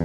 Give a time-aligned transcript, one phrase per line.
[0.00, 0.04] E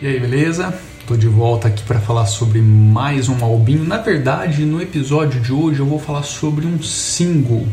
[0.00, 0.72] aí, beleza?
[1.06, 3.84] Tô de volta aqui para falar sobre mais um albinho.
[3.84, 7.66] Na verdade, no episódio de hoje eu vou falar sobre um single.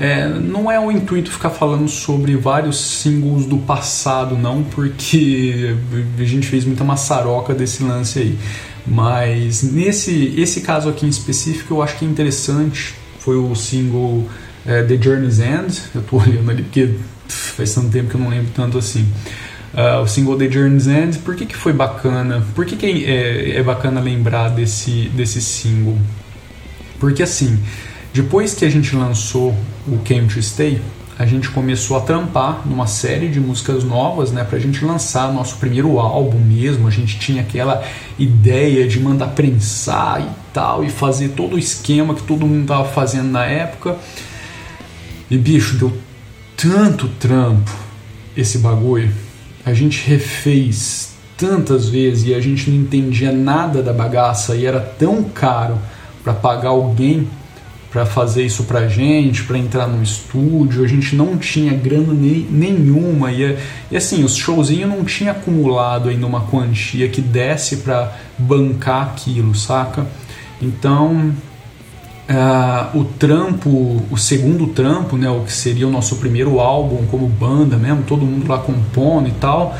[0.00, 5.74] É, não é o intuito ficar falando sobre vários singles do passado, não, porque
[6.16, 8.38] a gente fez muita maçaroca desse lance aí.
[8.86, 12.94] Mas nesse esse caso aqui em específico eu acho que é interessante.
[13.18, 14.26] Foi o single
[14.64, 15.82] é, The Journey's End.
[15.94, 16.94] Eu tô olhando ali porque
[17.28, 19.06] faz tanto tempo que eu não lembro tanto assim.
[19.74, 21.18] Uh, o single The Journey's End.
[21.18, 22.42] Por que, que foi bacana?
[22.54, 25.98] Por que, que é, é bacana lembrar desse, desse single?
[26.98, 27.58] Porque assim,
[28.12, 29.54] depois que a gente lançou
[29.86, 30.80] o Came to Stay,
[31.18, 35.56] a gente começou a trampar numa série de músicas novas, né, pra gente lançar nosso
[35.56, 36.86] primeiro álbum mesmo.
[36.86, 37.82] A gente tinha aquela
[38.16, 42.84] ideia de mandar prensar e tal, e fazer todo o esquema que todo mundo tava
[42.84, 43.96] fazendo na época.
[45.28, 45.92] E bicho, deu
[46.56, 47.70] tanto trampo
[48.36, 49.10] esse bagulho.
[49.66, 54.80] A gente refez tantas vezes e a gente não entendia nada da bagaça e era
[54.80, 55.78] tão caro
[56.22, 57.28] para pagar alguém
[57.90, 62.46] para fazer isso pra gente, para entrar no estúdio, a gente não tinha grana nem,
[62.50, 63.56] nenhuma e,
[63.90, 69.54] e assim, os showzinhos não tinha acumulado ainda uma quantia que desse para bancar aquilo,
[69.54, 70.06] saca?
[70.60, 71.32] Então,
[72.28, 77.26] uh, o trampo, o segundo trampo, né, o que seria o nosso primeiro álbum como
[77.26, 79.74] banda mesmo, todo mundo lá compondo e tal,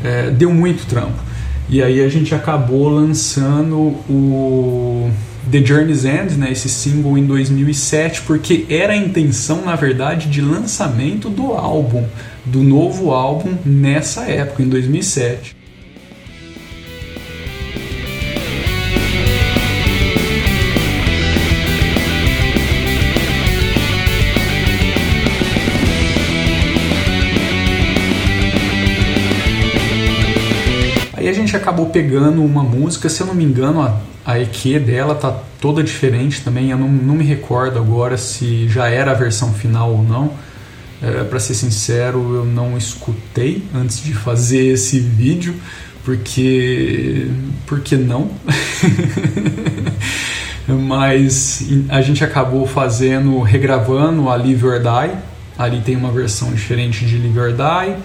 [0.00, 1.33] uh, deu muito trampo.
[1.68, 3.76] E aí a gente acabou lançando
[4.08, 5.10] o
[5.50, 10.40] The Journey's End, né, esse single em 2007, porque era a intenção, na verdade, de
[10.40, 12.04] lançamento do álbum,
[12.44, 15.56] do novo álbum nessa época, em 2007.
[31.24, 34.78] Aí a gente acabou pegando uma música, se eu não me engano, a, a EQ
[34.80, 36.68] dela tá toda diferente também.
[36.68, 40.34] Eu não, não me recordo agora se já era a versão final ou não.
[41.02, 45.54] É, para ser sincero, eu não escutei antes de fazer esse vídeo,
[46.04, 47.26] porque.
[47.64, 48.30] Porque não?
[50.68, 55.16] Mas a gente acabou fazendo, regravando a Live or Die.
[55.56, 57.96] Ali tem uma versão diferente de Live or Die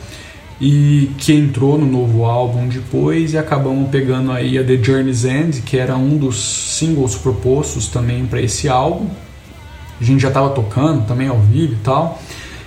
[0.60, 5.62] e que entrou no novo álbum depois e acabamos pegando aí a The Journey's End,
[5.62, 6.38] que era um dos
[6.78, 9.08] singles propostos também para esse álbum.
[10.00, 12.22] A gente já estava tocando também ao vivo e tal.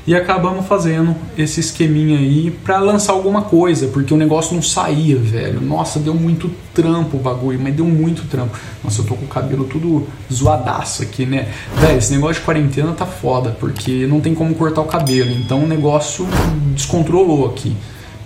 [0.04, 5.16] E acabamos fazendo esse esqueminha aí para lançar alguma coisa, porque o negócio não saía,
[5.16, 5.60] velho.
[5.60, 8.58] Nossa, deu muito trampo o bagulho, mas deu muito trampo.
[8.82, 11.48] Nossa, eu tô com o cabelo tudo zoadaço aqui, né?
[11.76, 15.62] Velho, esse negócio de quarentena tá foda, porque não tem como cortar o cabelo, então
[15.62, 16.26] o negócio
[16.74, 17.76] descontrolou aqui.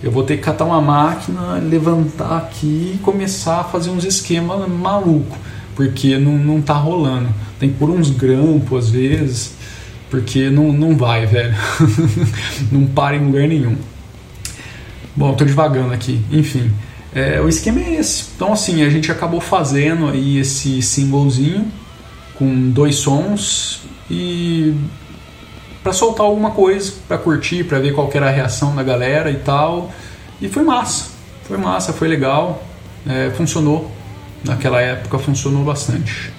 [0.01, 4.67] Eu vou ter que catar uma máquina, levantar aqui e começar a fazer uns esquemas
[4.67, 5.37] maluco,
[5.75, 7.29] porque não, não tá rolando.
[7.59, 9.56] Tem que pôr uns grampos às vezes
[10.09, 11.55] porque não, não vai, velho.
[12.71, 13.75] não para em lugar nenhum.
[15.15, 16.23] Bom, tô devagando aqui.
[16.31, 16.71] Enfim,
[17.13, 18.25] é, o esquema é esse.
[18.35, 21.71] Então, assim, a gente acabou fazendo aí esse singlezinho
[22.35, 24.75] com dois sons e
[25.83, 29.37] para soltar alguma coisa, para curtir, para ver qual era a reação da galera e
[29.37, 29.91] tal.
[30.41, 31.11] E foi massa.
[31.43, 32.63] Foi massa, foi legal.
[33.07, 33.91] É, funcionou.
[34.43, 36.31] Naquela época funcionou bastante.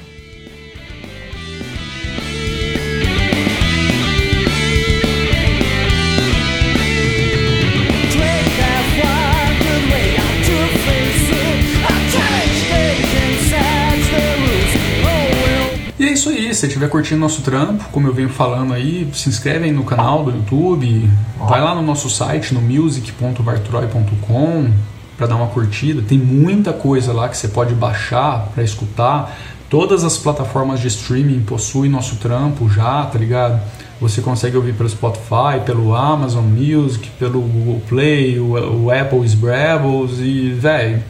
[16.09, 19.67] É isso aí, se estiver curtindo nosso trampo, como eu venho falando aí, se inscreve
[19.67, 21.07] aí no canal do YouTube,
[21.39, 24.73] vai lá no nosso site, no music.vartroy.com
[25.19, 26.01] para dar uma curtida.
[26.01, 29.37] Tem muita coisa lá que você pode baixar para escutar.
[29.69, 33.61] Todas as plataformas de streaming possuem nosso trampo já, tá ligado?
[34.01, 40.21] Você consegue ouvir pelo Spotify, pelo Amazon Music, pelo Google Play, o, o Apple Sbrabbles
[40.21, 41.05] e, velho,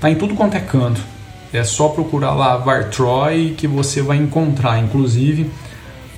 [0.00, 1.17] tá em tudo quanto é canto.
[1.52, 4.78] É só procurar lá Vartroy que você vai encontrar.
[4.78, 5.50] Inclusive,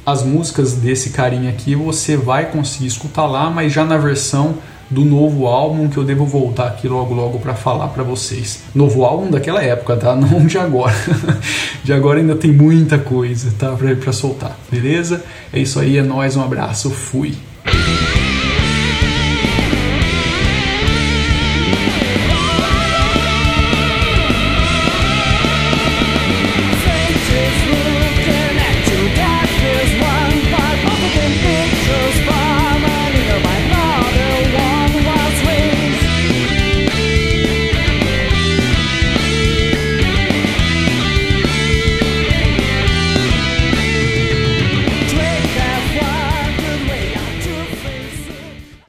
[0.05, 4.57] as músicas desse carinha aqui você vai conseguir escutar lá, mas já na versão
[4.91, 8.65] do novo álbum que eu devo voltar aqui logo logo para falar para vocês.
[8.75, 10.17] Novo álbum daquela época, tá?
[10.17, 10.97] Não de agora.
[11.85, 13.77] de agora ainda tem muita coisa, tá?
[14.03, 15.25] Para soltar, beleza?
[15.53, 17.37] É isso aí, é nóis, um abraço, fui.